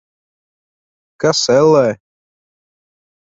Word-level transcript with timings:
Kas, 1.25 1.41
ellē? 1.57 1.85